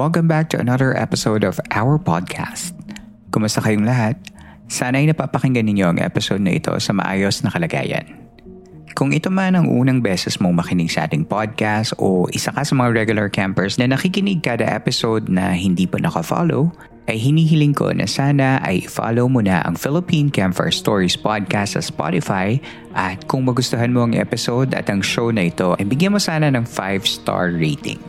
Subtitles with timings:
[0.00, 2.72] Welcome back to another episode of our podcast.
[3.36, 4.16] Kumusta kayong lahat?
[4.64, 8.08] Sana ay napapakinggan ninyo ang episode na ito sa maayos na kalagayan.
[8.96, 12.72] Kung ito man ang unang beses mong makinig sa ating podcast o isa ka sa
[12.72, 16.72] mga regular campers na nakikinig kada episode na hindi pa nakafollow,
[17.04, 21.84] ay hinihiling ko na sana ay follow mo na ang Philippine Camper Stories podcast sa
[21.84, 22.56] Spotify
[22.96, 26.48] at kung magustuhan mo ang episode at ang show na ito, ay bigyan mo sana
[26.48, 28.00] ng 5-star rating.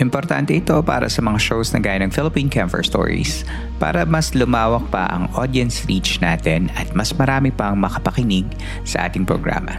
[0.00, 3.44] Importante ito para sa mga shows na gaya ng Philippine Camper Stories
[3.76, 8.48] para mas lumawak pa ang audience reach natin at mas marami pang makapakinig
[8.88, 9.76] sa ating programa.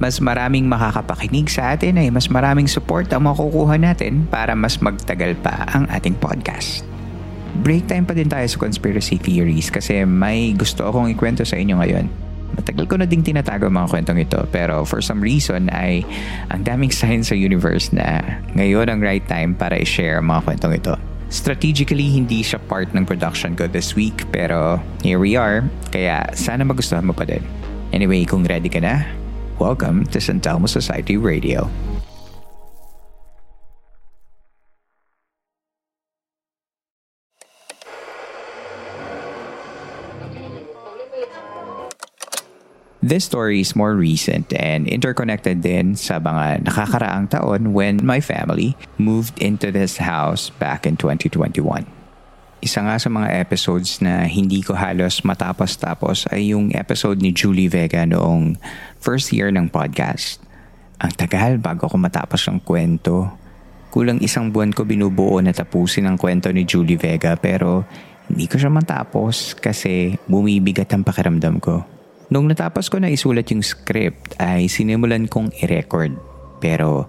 [0.00, 5.36] Mas maraming makakapakinig sa atin ay mas maraming support ang makukuha natin para mas magtagal
[5.44, 6.80] pa ang ating podcast.
[7.60, 11.78] Break time pa din tayo sa conspiracy theories kasi may gusto akong ikwento sa inyo
[11.78, 12.08] ngayon.
[12.54, 16.04] Matagal ko na ding tinatago mga kwentong ito pero for some reason ay
[16.52, 18.20] ang daming signs sa universe na
[18.54, 20.94] ngayon ang right time para i-share mga kwentong ito.
[21.32, 26.62] Strategically, hindi siya part ng production ko this week pero here we are kaya sana
[26.62, 27.42] magustuhan mo pa din.
[27.90, 29.06] Anyway, kung ready ka na,
[29.58, 31.70] welcome to San Telmo Society Radio.
[43.04, 48.80] This story is more recent and interconnected din sa mga nakakaraang taon when my family
[48.96, 51.84] moved into this house back in 2021.
[52.64, 57.68] Isa nga sa mga episodes na hindi ko halos matapos-tapos ay yung episode ni Julie
[57.68, 58.56] Vega noong
[58.96, 60.40] first year ng podcast.
[60.96, 63.28] Ang tagal bago ko matapos ang kwento.
[63.92, 67.84] Kulang isang buwan ko binubuo na tapusin ang kwento ni Julie Vega pero
[68.32, 71.84] hindi ko siya matapos kasi bumibigat ang pakiramdam ko.
[72.34, 76.18] Nung natapos ko na isulat yung script ay sinimulan kong i-record.
[76.58, 77.06] Pero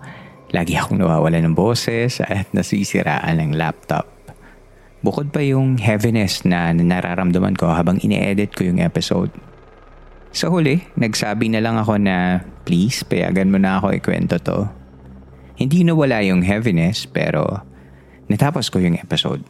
[0.53, 4.05] lagi akong nawawala ng boses at nasisiraan ng laptop.
[5.01, 9.33] Bukod pa yung heaviness na nararamdaman ko habang ine-edit ko yung episode.
[10.29, 14.69] Sa huli, nagsabi na lang ako na please payagan mo na ako ikwento to.
[15.57, 17.65] Hindi nawala yung heaviness pero
[18.29, 19.41] natapos ko yung episode.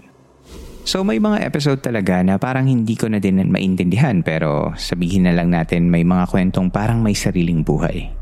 [0.85, 5.33] So may mga episode talaga na parang hindi ko na din maintindihan pero sabihin na
[5.33, 8.13] lang natin may mga kwentong parang may sariling buhay.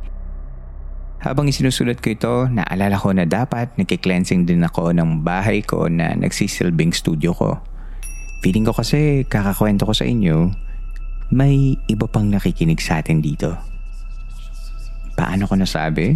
[1.19, 6.15] Habang isinusulat ko ito, naalala ko na dapat nagki-cleansing din ako ng bahay ko na
[6.15, 7.59] nagsisilbing studio ko.
[8.39, 10.47] Feeling ko kasi kakakwento ko sa inyo,
[11.35, 13.59] may iba pang nakikinig sa atin dito.
[15.19, 16.15] Paano ko nasabi?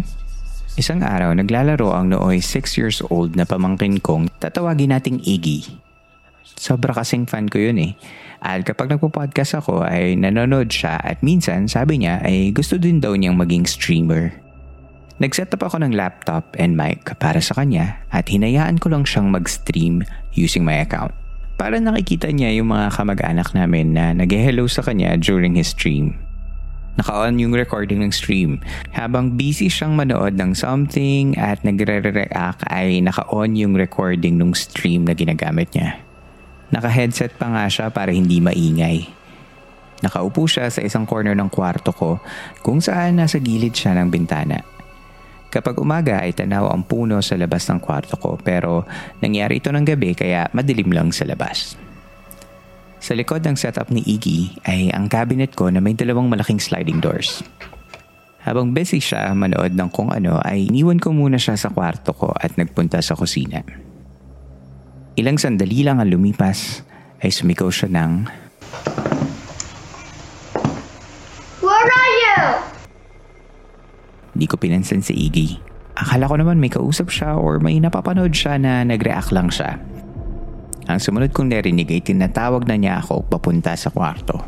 [0.80, 5.87] Isang araw naglalaro ang nooy 6 years old na pamangkin kong tatawagin nating Iggy
[6.58, 7.92] Sobra kasing fan ko yun eh.
[8.42, 13.14] At kapag nagpo-podcast ako ay nanonood siya at minsan sabi niya ay gusto din daw
[13.14, 14.34] niyang maging streamer.
[15.18, 19.30] Nag-set up ako ng laptop and mic para sa kanya at hinayaan ko lang siyang
[19.30, 21.14] mag-stream using my account.
[21.58, 26.14] Para nakikita niya yung mga kamag-anak namin na nag-hello sa kanya during his stream.
[26.98, 28.58] Naka-on yung recording ng stream.
[28.90, 35.14] Habang busy siyang manood ng something at nagre-react ay naka-on yung recording ng stream na
[35.14, 36.07] ginagamit niya.
[36.68, 39.08] Naka-headset pa nga siya para hindi maingay.
[39.98, 42.22] Nakaupo siya sa isang corner ng kwarto ko
[42.62, 44.62] kung saan nasa gilid siya ng bintana.
[45.48, 48.84] Kapag umaga ay tanaw ang puno sa labas ng kwarto ko pero
[49.24, 51.74] nangyari ito ng gabi kaya madilim lang sa labas.
[53.00, 57.00] Sa likod ng setup ni Iggy ay ang cabinet ko na may dalawang malaking sliding
[57.00, 57.40] doors.
[58.44, 62.30] Habang busy siya manood ng kung ano ay iniwan ko muna siya sa kwarto ko
[62.36, 63.64] at nagpunta sa kusina.
[65.18, 66.86] Ilang sandali lang ang lumipas
[67.18, 68.30] ay sumikaw siya ng
[71.58, 72.38] Where are you?
[74.38, 75.58] Di ko pinansin si Iggy.
[75.98, 79.82] Akala ko naman may kausap siya or may napapanood siya na nag-react lang siya.
[80.86, 84.38] Ang sumunod kong narinig ay tinatawag na niya ako papunta sa kwarto.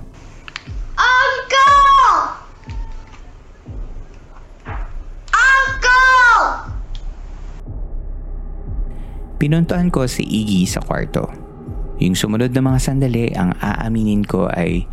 [9.41, 11.25] Pinuntahan ko si Iggy sa kwarto.
[11.97, 14.85] Yung sumunod na mga sandali, ang aaminin ko ay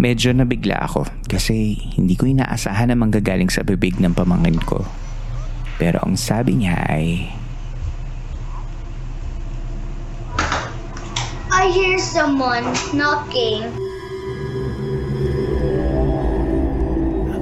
[0.00, 4.88] medyo nabigla ako kasi hindi ko inaasahan na manggagaling sa bibig ng pamangkin ko.
[5.76, 7.28] Pero ang sabi niya ay,
[11.52, 12.64] I hear someone
[12.96, 13.68] knocking.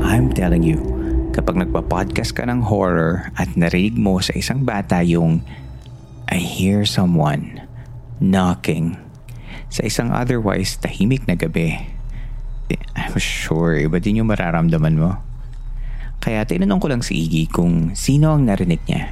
[0.02, 0.82] I'm telling you,
[1.30, 5.38] kapag nagpa-podcast ka ng horror at narinig mo sa isang bata yung
[6.28, 7.64] I hear someone
[8.20, 9.00] knocking
[9.72, 11.80] sa isang otherwise tahimik na gabi,
[12.92, 15.16] I'm sure iba din yung mararamdaman mo.
[16.20, 19.08] Kaya tinanong ko lang si Iggy kung sino ang narinig niya.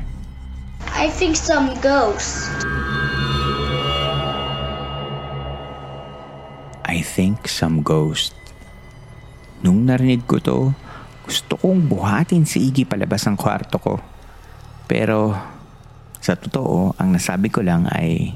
[0.92, 2.52] I think some ghost.
[6.84, 8.36] I think some ghost.
[9.64, 10.58] Nung narinig ko to,
[11.24, 13.94] gusto kong buhatin si Iggy palabas ng kwarto ko.
[14.84, 15.32] Pero
[16.26, 18.34] sa totoo, ang nasabi ko lang ay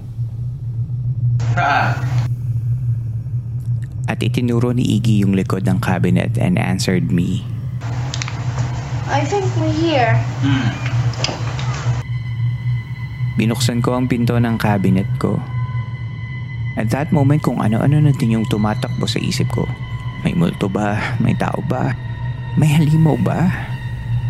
[4.07, 7.43] At itinuro ni Iggy yung likod ng cabinet and answered me.
[9.11, 10.15] I think we're here.
[13.35, 15.43] Binuksan ko ang pinto ng cabinet ko.
[16.79, 19.67] At that moment kung ano-ano na din yung tumatakbo sa isip ko.
[20.23, 21.19] May multo ba?
[21.19, 21.91] May tao ba?
[22.55, 23.51] May halimaw ba?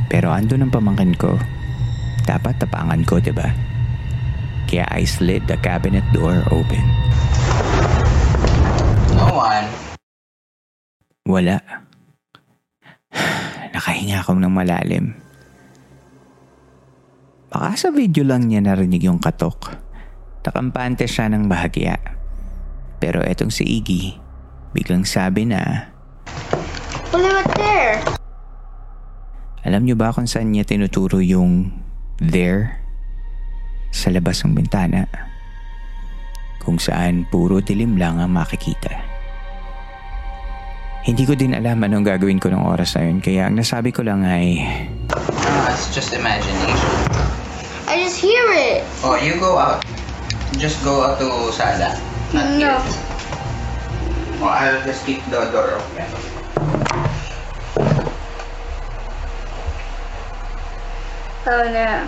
[0.08, 1.36] Pero ando ng pamangkin ko.
[2.24, 3.48] Dapat tapangan ko, di ba?
[4.70, 6.84] Kaya I slid the cabinet door open.
[9.18, 9.66] No one.
[11.26, 11.58] Wala.
[13.74, 15.14] Nakahinga akong ng malalim.
[17.50, 19.74] Baka sa video lang niya narinig yung katok.
[20.46, 21.98] Nakampante siya ng bahagya.
[23.02, 24.14] Pero etong si Iggy,
[24.70, 25.90] biglang sabi na,
[27.10, 27.98] Well, were there.
[29.66, 31.68] alam niyo ba kung saan niya tinuturo yung
[32.20, 32.78] there?
[33.90, 35.08] Sa labas ng bintana.
[36.60, 38.92] Kung saan puro dilim lang ang makikita.
[41.00, 44.04] Hindi ko din alam anong gagawin ko ng oras na yun kaya ang nasabi ko
[44.04, 44.60] lang ay
[45.10, 46.92] No, it's just imagination.
[47.88, 48.84] I just hear it.
[49.02, 49.82] Oh, you go out.
[50.60, 51.96] Just go out to sala.
[52.36, 52.76] Not No.
[52.78, 52.78] here.
[54.44, 56.39] Oh, I'll just keep the door open.
[61.48, 62.04] Oh no.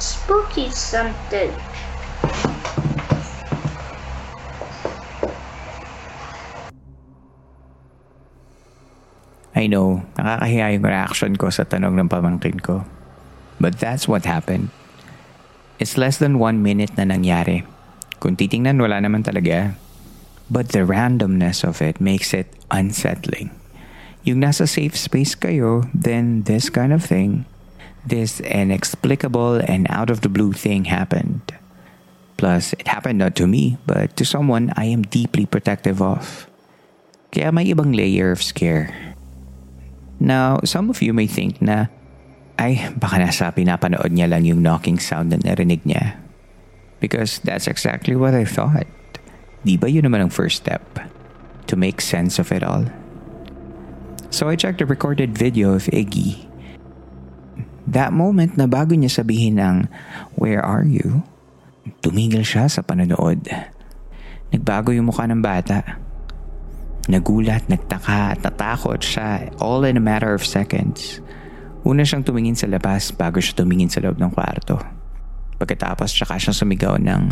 [0.00, 1.52] Spooky something.
[9.56, 12.84] I know, nakakahiya yung reaction ko sa tanong ng pamangkin ko.
[13.56, 14.68] But that's what happened.
[15.80, 17.64] It's less than one minute na nangyari.
[18.20, 19.72] Kung titingnan, wala naman talaga.
[20.52, 23.55] But the randomness of it makes it unsettling.
[24.26, 27.46] Yung nasa safe space kayo, then this kind of thing,
[28.02, 31.54] this inexplicable and out of the blue thing happened.
[32.34, 36.50] Plus, it happened not to me, but to someone I am deeply protective of.
[37.30, 39.14] Kaya may ibang layer of scare.
[40.18, 41.86] Now, some of you may think na,
[42.58, 46.18] ay, baka nasa pinapanood niya lang yung knocking sound na narinig niya.
[46.98, 48.90] Because that's exactly what I thought.
[49.62, 50.82] Di ba yun naman ang first step?
[51.70, 52.90] To make sense of it all.
[54.30, 56.46] So I checked the recorded video of Iggy.
[57.86, 59.86] That moment na bago niya sabihin ng,
[60.34, 61.22] Where are you?
[62.02, 63.46] Tumigil siya sa panonood.
[64.50, 65.98] Nagbago yung mukha ng bata.
[67.06, 71.22] Nagulat, nagtaka at natakot siya all in a matter of seconds.
[71.86, 74.82] Una siyang tumingin sa labas bago siya tumingin sa loob ng kwarto.
[75.62, 77.30] Pagkatapos tsaka siyang sumigaw ng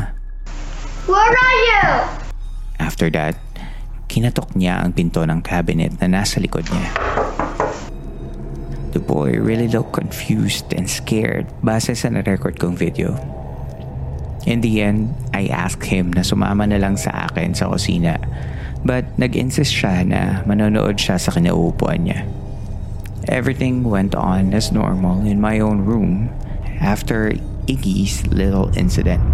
[1.11, 1.87] Where are you?
[2.79, 3.35] After that,
[4.07, 6.89] kinatok niya ang pinto ng cabinet na nasa likod niya.
[8.95, 13.19] The boy really looked confused and scared base sa na-record kong video.
[14.47, 18.21] In the end, I asked him na sumama na lang sa akin sa kusina
[18.85, 22.29] but nag-insist siya na manonood siya sa kinauupuan niya.
[23.27, 26.29] Everything went on as normal in my own room
[26.85, 27.33] after
[27.65, 29.25] Iggy's little incident.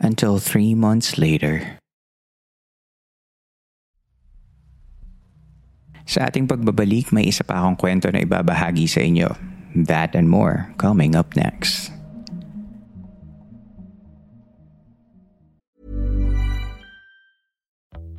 [0.00, 1.77] Until three months later.
[6.08, 9.28] Sa ating pagbabalik, may isa pa akong kwento na ibabahagi sa inyo.
[9.76, 11.92] That and more coming up next.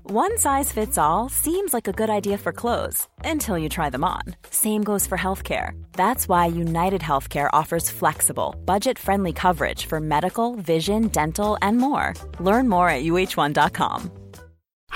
[0.09, 4.03] One size fits all seems like a good idea for clothes until you try them
[4.03, 4.21] on.
[4.49, 5.77] Same goes for healthcare.
[5.93, 12.15] That's why United Healthcare offers flexible, budget friendly coverage for medical, vision, dental, and more.
[12.39, 14.18] Learn more at uh1.com.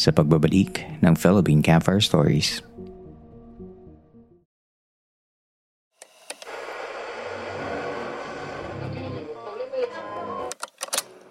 [0.00, 2.64] Sa pagbabalik ng Philippine Campfire Stories.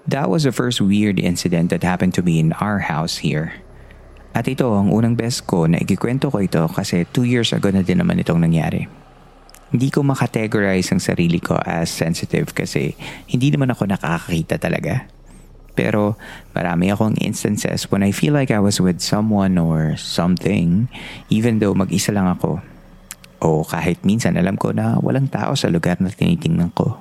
[0.05, 3.57] That was the first weird incident that happened to me in our house here.
[4.38, 7.81] At ito ang unang best ko na ikikwento ko ito kasi 2 years ago na
[7.81, 8.85] din naman itong nangyari.
[9.73, 12.93] Hindi ko makategorize ang sarili ko as sensitive kasi
[13.29, 15.09] hindi naman ako nakakakita talaga.
[15.79, 16.19] Pero
[16.51, 20.91] marami akong instances when I feel like I was with someone or something
[21.31, 22.59] even though mag-isa lang ako.
[23.39, 27.00] O kahit minsan alam ko na walang tao sa lugar na tinitingnan ko.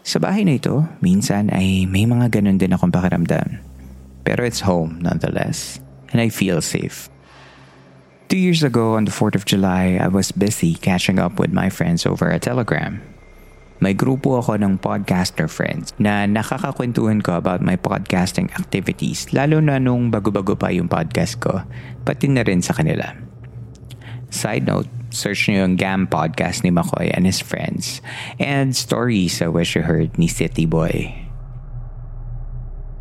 [0.00, 3.60] Sa bahay na ito, minsan ay may mga ganun din akong pakiramdam.
[4.24, 5.76] Pero it's home nonetheless,
[6.16, 7.12] and I feel safe.
[8.32, 11.68] Two years ago on the 4th of July, I was busy catching up with my
[11.68, 13.02] friends over a telegram.
[13.76, 19.76] May grupo ako ng podcaster friends na nakakakwentuhan ko about my podcasting activities lalo na
[19.76, 21.60] nung bago-bago pa yung podcast ko,
[22.08, 23.12] pati na rin sa kanila.
[24.32, 28.00] Side note, search nyo yung GAM podcast ni McCoy and his friends
[28.40, 31.25] and stories I wish you heard ni City Boy.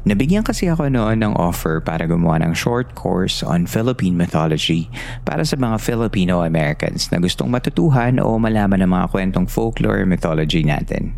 [0.05, 4.85] Nabigyan kasi ako noon ng offer para gumawa ng short course on Philippine mythology
[5.25, 11.17] para sa mga Filipino-Americans na gustong matutuhan o malaman ng mga kwentong folklore mythology natin.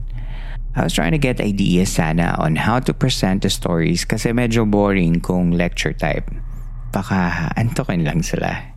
[0.71, 4.63] I was trying to get ideas sana on how to present the stories kasi medyo
[4.63, 6.31] boring kung lecture type.
[6.95, 8.71] Baka antokin lang sila.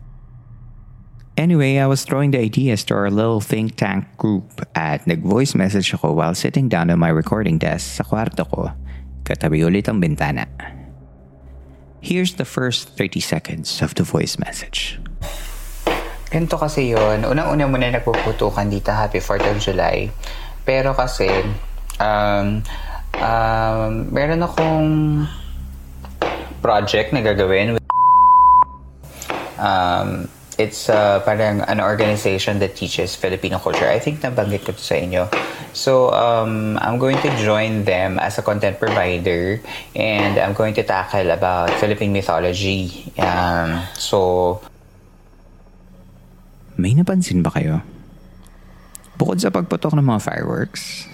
[1.39, 5.95] Anyway, I was throwing the ideas to our little think tank group at nag-voice message
[5.95, 8.75] ako while sitting down on my recording desk sa kwarto ko,
[9.31, 10.43] katabi ulit ang bintana.
[12.03, 14.99] Here's the first 30 seconds of the voice message.
[16.27, 20.11] Ganito kasi yon Unang-una muna nagpuputukan dito Happy 4th of July.
[20.67, 21.31] Pero kasi,
[21.99, 22.59] um,
[23.19, 24.87] um, meron akong
[26.59, 27.79] project na gagawin.
[29.61, 30.27] Um,
[30.61, 33.89] it's uh, parang an organization that teaches Filipino culture.
[33.89, 35.25] I think nabanggit ko to sa inyo.
[35.73, 39.57] So, um, I'm going to join them as a content provider
[39.97, 43.09] and I'm going to tackle about Philippine mythology.
[43.17, 44.61] Um, so,
[46.77, 47.81] May napansin ba kayo?
[49.17, 51.05] Bukod sa pagputok ng mga fireworks,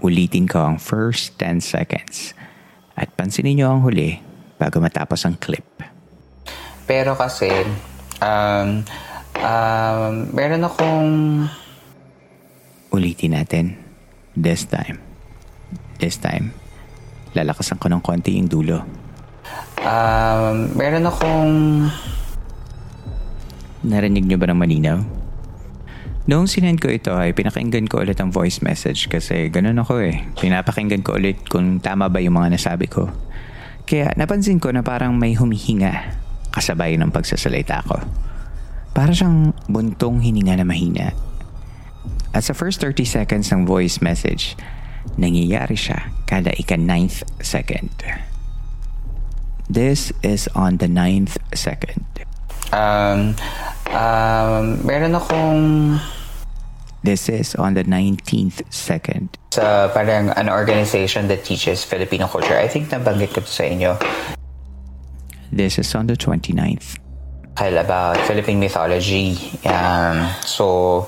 [0.00, 2.36] ulitin ko ang first 10 seconds
[2.96, 4.20] at pansinin nyo ang huli
[4.60, 5.64] bago matapos ang clip.
[6.84, 7.48] pero kasi,
[8.24, 8.68] um,
[9.40, 11.10] um, meron akong
[12.94, 13.74] Ulitin natin.
[14.38, 15.02] This time.
[15.98, 16.54] This time.
[17.34, 18.86] Lalakasan ko ng konti yung dulo.
[19.82, 21.54] um, meron akong
[23.84, 24.98] Narinig nyo ba ng malinaw?
[26.24, 30.24] Noong sinend ko ito ay pinakinggan ko ulit ang voice message kasi ganun ako eh.
[30.40, 33.12] Pinapakinggan ko ulit kung tama ba yung mga nasabi ko.
[33.84, 36.23] Kaya napansin ko na parang may humihinga
[36.54, 37.98] kasabay ng pagsasalita ko.
[38.94, 41.10] Para siyang buntong hininga na mahina.
[42.30, 44.54] At sa first 30 seconds ng voice message,
[45.18, 47.90] nangyayari siya kada ika-ninth second.
[49.66, 52.06] This is on the ninth second.
[52.70, 53.34] Um,
[53.90, 55.60] um, meron akong
[57.04, 59.36] This is on the 19th second.
[59.54, 62.56] sa parang an organization that teaches Filipino culture.
[62.58, 63.94] I think nabanggit ko to sa inyo.
[65.54, 66.98] This is on the 29th.
[67.54, 69.38] Kyle about Philippine mythology.
[69.62, 71.06] Um, so,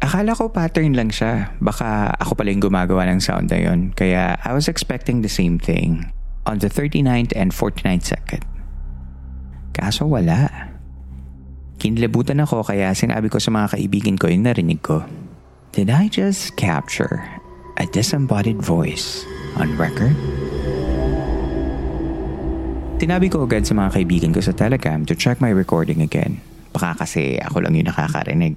[0.00, 1.52] Akala ko pattern lang siya.
[1.60, 3.92] Baka ako pala yung gumagawa ng sound na yun.
[3.92, 6.12] Kaya I was expecting the same thing
[6.48, 8.44] on the 39th and 49th second.
[9.76, 10.48] Kaso wala.
[11.76, 15.04] Kinlabutan ako kaya sinabi ko sa mga kaibigan ko yung narinig ko.
[15.76, 17.20] Did I just capture
[17.76, 19.28] a disembodied voice
[19.60, 20.16] on record?
[22.94, 26.38] Tinabi ko agad sa mga kaibigan ko sa Telegram to check my recording again.
[26.70, 28.54] Baka kasi ako lang yung nakakarinig.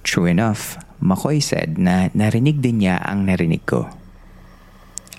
[0.00, 3.84] True enough, McCoy said na narinig din niya ang narinig ko.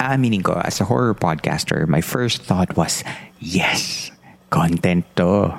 [0.02, 3.06] Aaminin ko, as a horror podcaster, my first thought was,
[3.38, 4.10] yes,
[4.50, 5.54] content to.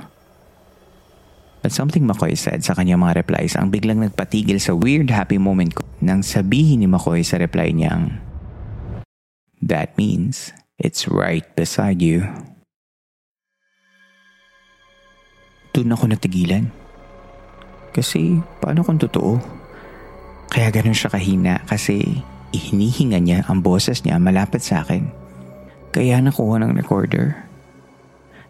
[1.63, 5.79] But something McCoy said sa kanyang mga replies ang biglang nagpatigil sa weird happy moment
[5.79, 8.21] ko nang sabihin ni McCoy sa reply niyang,
[9.65, 10.53] That means
[10.85, 12.29] it's right beside you.
[15.73, 16.69] Doon ako natigilan.
[17.97, 19.41] Kasi paano kung totoo?
[20.53, 22.21] Kaya ganun siya kahina kasi
[22.55, 25.09] ihinihinga niya ang boses niya malapit sa akin.
[25.91, 27.43] Kaya nakuha ng recorder.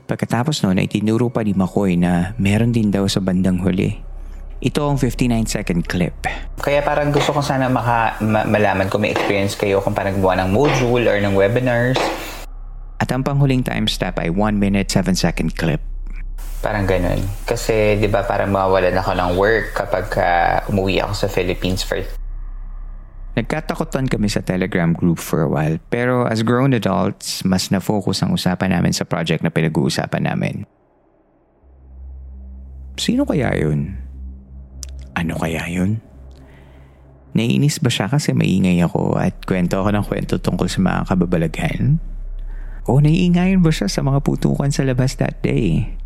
[0.04, 4.04] Pagkatapos noon ay tinuro pa ni McCoy na meron din daw sa bandang huli.
[4.64, 6.12] Ito ang 59 second clip.
[6.60, 10.44] kaya parang gusto ko sana maka, ma- malaman kung may experience kayo kung parang gumawa
[10.44, 12.00] ng module or ng webinars.
[13.04, 15.84] At ang panghuling timestamp ay 1 minute 7 second clip.
[16.64, 17.20] Parang ganun.
[17.44, 22.00] Kasi, di ba, parang mawawalan ako ng work kapag ah, umuwi ako sa Philippines for
[23.36, 28.32] Nagkatakutan kami sa Telegram group for a while pero as grown adults, mas na-focus ang
[28.32, 30.64] usapan namin sa project na pinag-uusapan namin.
[32.96, 34.00] Sino kaya yun?
[35.12, 36.00] Ano kaya yun?
[37.36, 42.13] Naiinis ba siya kasi maingay ako at kwento ako ng kwento tungkol sa mga kababalaghan?
[42.84, 45.96] O naiingayan ba siya sa mga putukan sa labas that day?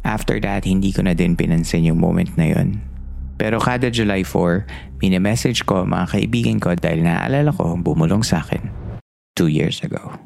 [0.00, 2.80] After that, hindi ko na din pinansin yung moment na yun.
[3.36, 8.72] Pero kada July 4, minimessage ko mga kaibigan ko dahil naaalala ko bumulong sa akin
[9.36, 10.16] two years ago.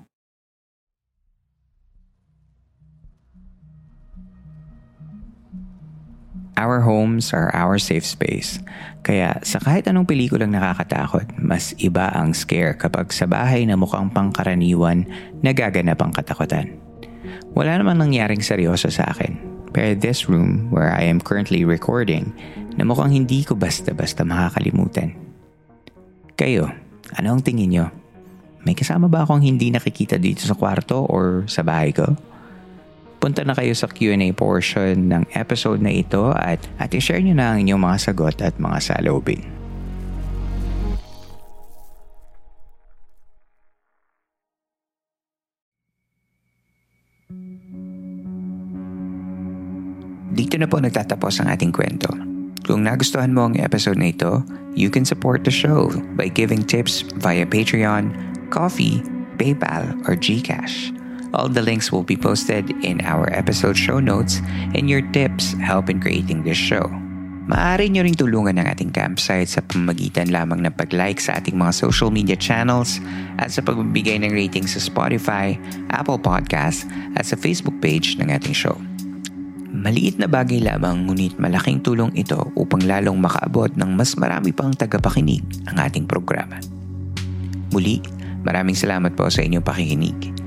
[6.60, 8.60] Our homes are our safe space.
[9.00, 14.12] Kaya sa kahit anong pelikulang nakakatakot, mas iba ang scare kapag sa bahay na mukhang
[14.12, 15.08] pangkaraniwan
[15.40, 16.76] nagaganap ang katakutan.
[17.56, 19.40] Wala namang nangyaring seryoso sa akin.
[19.72, 22.36] Pero this room where I am currently recording
[22.76, 25.16] na mukhang hindi ko basta-basta makakalimutan.
[26.36, 26.68] Kayo,
[27.16, 27.86] ano ang tingin nyo?
[28.68, 32.04] May kasama ba akong hindi nakikita dito sa kwarto or sa bahay ko?
[33.20, 37.52] Punta na kayo sa Q&A portion ng episode na ito at, at i-share nyo na
[37.52, 39.44] ang inyong mga sagot at mga salobin.
[50.32, 52.08] Dito na po nagtatapos ang ating kwento.
[52.64, 54.40] Kung nagustuhan mo ang episode na ito,
[54.72, 58.16] you can support the show by giving tips via Patreon,
[58.48, 59.04] Coffee,
[59.36, 60.99] PayPal, or GCash.
[61.30, 64.42] All the links will be posted in our episode show notes
[64.74, 66.90] and your tips help in creating this show.
[67.50, 71.74] Maaari nyo ring tulungan ng ating campsite sa pamamagitan lamang ng pag-like sa ating mga
[71.74, 73.02] social media channels
[73.42, 75.58] at sa pagbibigay ng rating sa Spotify,
[75.90, 76.86] Apple Podcasts
[77.18, 78.78] at sa Facebook page ng ating show.
[79.70, 84.70] Maliit na bagay lamang ngunit malaking tulong ito upang lalong makaabot ng mas marami pang
[84.70, 86.58] tagapakinig ang ating programa.
[87.74, 87.98] Muli,
[88.46, 90.39] maraming salamat po sa inyong pakikinig.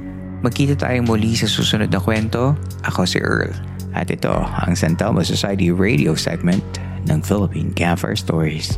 [0.44, 2.52] Magkita tayong muli sa susunod na kwento.
[2.84, 3.56] Ako si Earl
[3.96, 6.60] at ito ang San Telmo Society radio segment
[7.08, 8.76] ng Philippine Campfire Stories.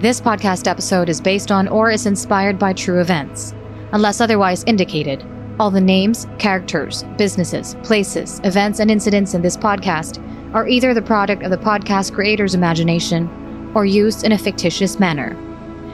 [0.00, 3.54] This podcast episode is based on or is inspired by true events.
[3.92, 5.22] Unless otherwise indicated,
[5.60, 10.18] all the names, characters, businesses, places, events, and incidents in this podcast
[10.54, 15.36] are either the product of the podcast creator's imagination or used in a fictitious manner.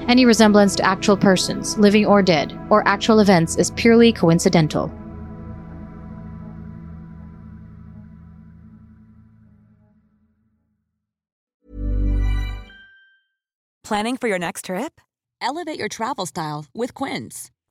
[0.07, 4.89] Any resemblance to actual persons, living or dead, or actual events is purely coincidental.
[13.83, 15.01] Planning for your next trip?
[15.41, 17.51] Elevate your travel style with Quince.